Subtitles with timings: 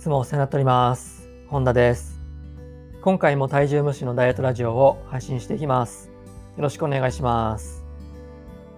[0.00, 1.28] つもお世話になっております。
[1.48, 2.18] 本田です。
[3.02, 6.10] 今回も体重無視のダイエットラジオを配信していきます。
[6.56, 7.84] よろしくお願いします。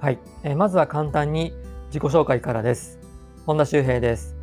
[0.01, 0.19] はい。
[0.43, 1.53] えまずは簡単に
[1.87, 2.99] 自己紹介からです。
[3.47, 4.35] 本田修平です。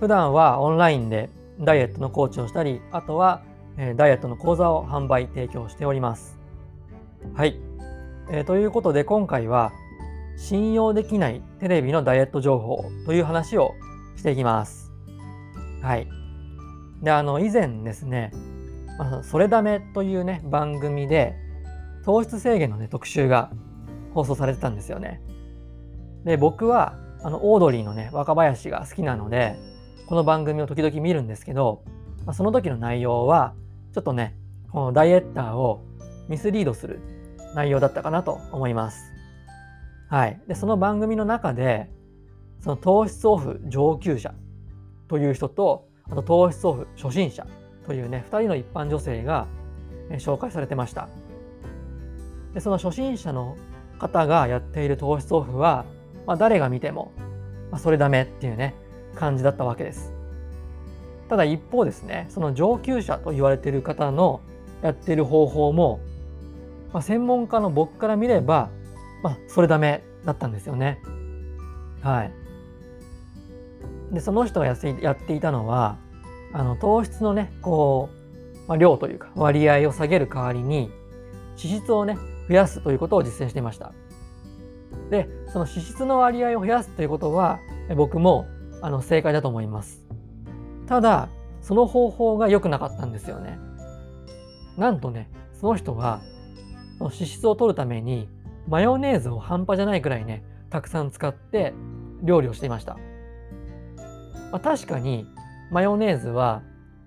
[0.00, 1.30] 普段はオンラインで
[1.60, 3.40] ダイエットのコーチをしたり、あとは、
[3.78, 6.38] えダイエットの講座を販売提供しております。
[7.32, 7.58] はい。
[8.30, 9.72] えということで今回は
[10.36, 13.72] 信用できないテレビのダイエット情報という話を
[14.14, 14.92] していきます。
[15.80, 16.17] はい。
[17.02, 18.32] で、あの、以前ですね、
[18.98, 21.36] まあ、それダメというね、番組で、
[22.04, 23.50] 糖質制限のね、特集が
[24.14, 25.20] 放送されてたんですよね。
[26.24, 29.56] で、僕は、あの、オードリーのね、若林が好きなので、
[30.08, 31.82] この番組を時々見るんですけど、
[32.24, 33.54] まあ、その時の内容は、
[33.92, 34.36] ちょっとね、
[34.70, 35.82] このダイエッターを
[36.28, 37.00] ミスリードする
[37.54, 39.12] 内容だったかなと思います。
[40.08, 40.40] はい。
[40.48, 41.90] で、その番組の中で、
[42.60, 44.34] その糖質オフ上級者
[45.08, 47.46] という人と、あと糖質オフ初心者
[47.86, 49.46] というね、2人の一般女性が
[50.12, 51.08] 紹介されてました。
[52.54, 53.56] で、その初心者の
[53.98, 55.84] 方がやっている糖質オフは、
[56.26, 57.12] まあ、誰が見ても、
[57.70, 58.74] まあ、それダメっていうね、
[59.14, 60.12] 感じだったわけです。
[61.28, 64.40] ただ一方ですね、その上級者と言われている方の
[64.82, 66.00] やっている方法も、
[66.92, 68.70] まあ、専門家の僕から見れば、
[69.22, 71.00] まあ、それダメだったんですよね。
[72.00, 72.32] はい。
[74.12, 74.74] で、その人がや
[75.12, 75.98] っていたのは、
[76.52, 80.90] あの、糖質のね、こう、まあ、量というか割合を下げる代わりに、
[81.62, 82.16] 脂質をね、
[82.48, 83.92] 増やすということを実践していました。
[85.10, 87.58] で、その脂質の割合を増やすということは、
[87.96, 88.46] 僕も
[88.82, 90.04] あの正解だと思います。
[90.86, 91.28] ただ、
[91.60, 93.58] その方法が良くなかったんですよね。
[94.76, 96.20] なんとね、その人は、
[97.00, 98.28] 脂質を取るために、
[98.68, 101.74] マヨネーズを半端じゃないくらいね、たくさん使って
[102.22, 102.96] 料理をしていました。
[104.50, 105.26] まあ、確かに、
[105.70, 106.62] マヨネーズは、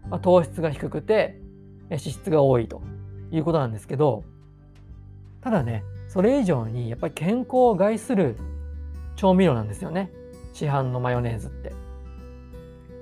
[0.09, 1.39] ま、糖質が低くて、
[1.89, 2.81] 脂質が多いと
[3.31, 4.23] いうことなんですけど、
[5.41, 8.37] ただね、それ以上にやっぱり健康を害する
[9.15, 10.11] 調味料なんですよね。
[10.53, 11.73] 市販のマヨネーズって。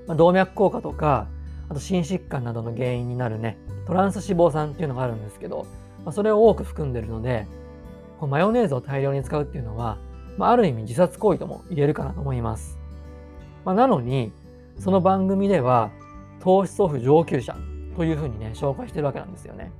[0.08, 1.28] まあ、動脈硬化とか、
[1.70, 5.66] あと心疾患などの原因になるね、トランス脂肪酸っていうのがあるんですけど、
[6.06, 7.46] まあ、それを多く含んでるので、
[8.20, 9.98] このマヨネーズを大量に使うっていうのは、
[10.38, 12.79] まあ、ある意味自殺行為とも言えるかなと思います。
[13.66, 14.32] まあ、なのに、
[14.78, 15.92] その番組では、
[16.40, 17.56] 糖質オフ上級者
[17.96, 19.72] というふうにね、紹介してるわけなんですよね。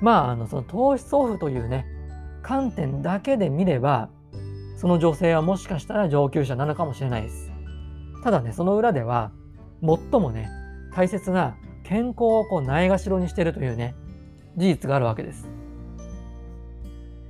[0.00, 1.86] まあ、あの、その糖質オフというね、
[2.42, 4.08] 観点だけで見れば、
[4.76, 7.50] その女性はもしかしたら上級者なのかもしれないです。
[8.22, 9.32] ただね、その裏では、
[9.80, 10.48] 最もね、
[10.94, 13.94] 大切な健康をこうないがしろにしてるというね、
[14.56, 15.48] 事実があるわけです。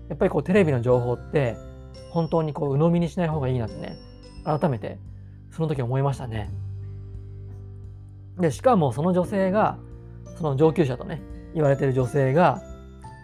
[0.08, 1.56] やっぱりこうテレビの情報って、
[2.10, 3.96] 本当にこう鵜呑みにしない方がいいなってね、
[4.46, 4.98] 改めて
[5.50, 6.50] その時思いましたね。
[8.38, 9.78] で、しかもその女性が、
[10.36, 11.22] その上級者とね、
[11.54, 12.62] 言われてる女性が、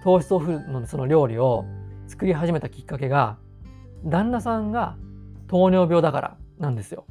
[0.02, 1.64] 糖質オフのその料理を
[2.08, 3.36] 作り始めたきっかけが、
[4.04, 4.96] 旦那さんが
[5.46, 7.04] 糖尿病だからなんですよ。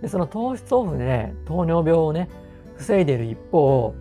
[0.00, 2.28] で、その糖質オフで糖尿病をね、
[2.76, 3.94] 防いでいる一方、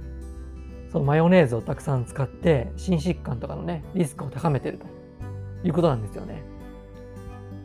[0.91, 4.85] そのマヨネーズをたくさん使って心疾患とかのね、リスクを高めてると
[5.65, 6.43] いうことなんですよね。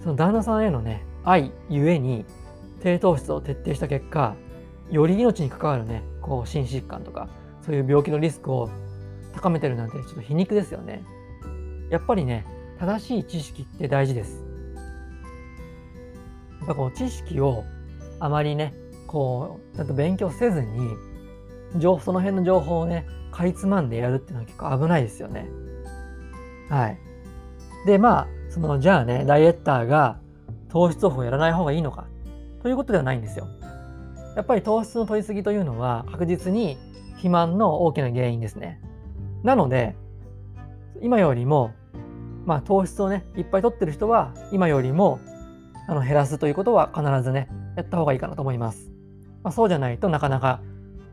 [0.03, 2.25] その旦那さんへのね、愛ゆえに
[2.81, 4.37] 低糖質を徹底した結果、
[4.91, 7.29] より命に関わるね、こう心疾患とか、
[7.63, 8.71] そういう病気のリスクを
[9.35, 11.03] 高めてるなんてちょっと皮肉ですよね。
[11.91, 12.45] やっぱりね、
[12.79, 14.45] 正しい知識って大事です。
[16.61, 17.65] やっぱこの知識を
[18.21, 18.75] あまりね、
[19.07, 20.91] こう、ちゃんと勉強せずに、
[21.77, 25.49] 情その辺の情報をね、かいつまんでやるっていうのは結構危ないですよね。
[26.69, 26.99] はい。
[27.87, 28.29] で、まあ、
[28.61, 30.19] その、じゃあね、ダイエッターが
[30.69, 32.07] 糖質オフをやらない方がいいのか、
[32.63, 33.47] ということではないんですよ。
[34.37, 36.79] やっぱり糖質の取りすぎというのは確実に
[37.13, 38.81] 肥満の大きな原因ですね。
[39.43, 39.97] なので、
[41.01, 41.73] 今よりも、
[42.45, 45.21] まあ、糖質をね、いっぱい取ってる人は、今よりも
[45.87, 48.91] あの減らすということは必ずね、やった方がいいかなと思います。
[49.43, 50.61] まあ、そうじゃないとなかなか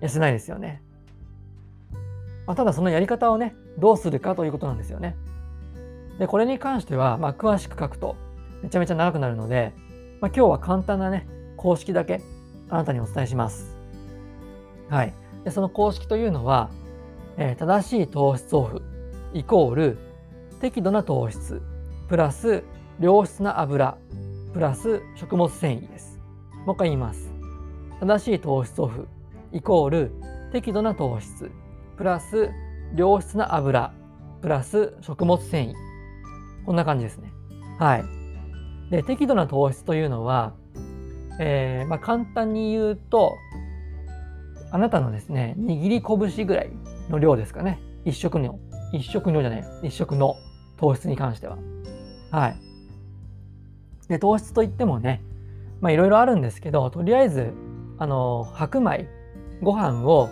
[0.02, 0.81] 痩せないですよね。
[2.46, 5.16] まあ、ただそのやり方をね、どうするかということなんですよね。
[6.20, 8.16] で、これに関しては、まあ、詳しく書くと
[8.62, 9.74] めちゃめちゃ長くなるので、
[10.22, 11.28] まあ、今日は簡単なね、
[11.58, 12.22] 公式だけ
[12.70, 13.76] あなたにお伝えします。
[14.90, 15.14] はい。
[15.44, 16.70] で、その公式というのは、
[17.38, 18.82] えー正しい糖質オフ
[19.34, 19.98] イコール
[20.62, 21.62] 適度な糖質
[22.08, 22.64] プラス
[23.00, 23.98] 良質な油
[24.54, 26.20] プラス食物繊維です。
[26.66, 27.34] もう一回言います。
[28.00, 29.08] 正しい糖質オフ
[29.52, 30.12] イコール
[30.52, 31.52] 適度な糖質
[31.98, 32.50] プラス
[32.96, 33.94] 良質な油
[34.42, 35.74] プラス食物繊維
[36.66, 37.32] こんな感じですね。
[37.80, 38.06] はい。
[38.92, 40.54] で適度な糖質というのは
[41.40, 43.38] えー、まあ、簡単に言うと、
[44.72, 46.72] あなたのですね、握り拳ぐらい
[47.10, 47.80] の量ですかね。
[48.06, 48.60] 一食の、
[48.94, 50.36] 一食のじゃない、一食の
[50.78, 51.58] 糖質に関しては。
[52.32, 52.56] はい。
[54.08, 55.22] で、糖質といってもね、
[55.82, 57.54] まあいろいろあるんですけど、とりあえず、
[57.98, 59.08] あの、白米、
[59.62, 60.30] ご飯を、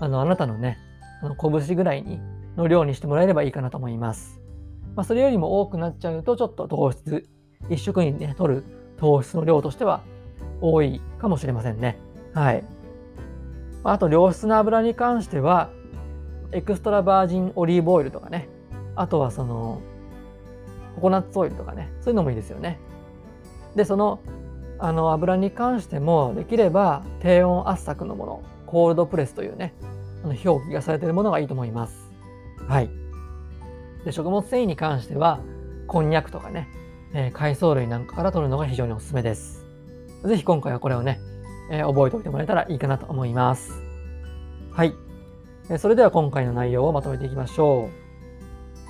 [0.00, 0.78] あの、あなたのね、
[1.22, 2.20] あの拳ぐらいに、
[2.56, 4.40] の量にしてもらえればいいかなと思います。
[4.96, 7.28] まあ、それよりも多くなっちゃうと、ちょっと糖質、
[7.68, 8.64] 一食にね、取る
[8.96, 10.02] 糖質の量としては
[10.60, 11.98] 多いかもしれませんね。
[12.32, 12.64] はい。
[13.84, 15.70] あと、良質な油に関しては、
[16.52, 18.48] エクストラバージンオリーブオイルとかね、
[18.94, 19.82] あとはその、
[20.94, 22.80] ココナッツオイルとかね、そういうのもいいですよね。
[23.74, 24.20] で、その、
[24.78, 29.74] あの油に関しても、できれば低温圧搾のもの、コールドプレスというね、
[30.24, 32.10] あの表記がされているものがいいと思います。
[32.66, 33.05] はい。
[34.06, 35.40] で、食物繊維に関しては、
[35.88, 36.68] こんにゃくとかね、
[37.12, 39.66] えー、海藻類なんかから取るのが非常におすすめです。
[40.24, 41.18] ぜひ今回はこれをね、
[41.72, 43.82] えー、覚えておいてもらえたらいいかなと思います。
[44.70, 44.94] はい。
[45.70, 47.90] えそれでは今回の内容をまとめていきましょ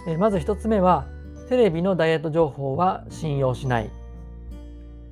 [0.06, 0.10] う。
[0.10, 1.06] えまず1つ目は、
[1.48, 3.90] テレビのダイエット情報は信用しない。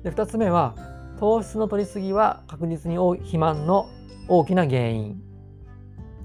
[0.03, 0.75] で2つ目は、
[1.19, 3.89] 糖質の取りすぎは確実に肥満の
[4.27, 5.19] 大きな原因。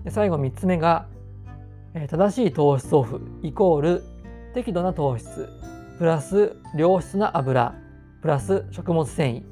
[0.05, 1.07] で最後3つ目が、
[1.95, 4.05] え正しい糖質オフイコール
[4.55, 5.49] 適度な糖質
[5.99, 7.75] プラス良質な油
[8.23, 9.51] プラス食物繊維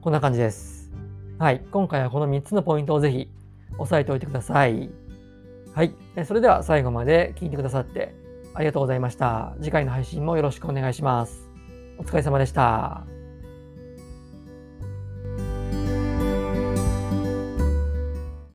[0.00, 0.92] こんな感じです。
[1.38, 1.64] はい。
[1.72, 3.28] 今回はこの3つのポイントをぜひ
[3.76, 4.88] 押さえておいてください。
[5.74, 5.92] はい。
[6.24, 8.14] それでは最後まで聞いてくださって
[8.54, 9.56] ありがとうございました。
[9.60, 11.50] 次回の配信もよろしくお願いします。
[11.98, 13.15] お疲れ様でした。